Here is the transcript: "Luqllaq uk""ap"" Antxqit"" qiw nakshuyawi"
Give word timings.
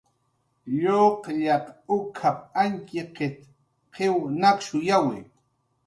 "Luqllaq 0.81 1.65
uk""ap"" 1.95 2.37
Antxqit"" 2.63 3.37
qiw 3.93 4.15
nakshuyawi" 4.39 5.19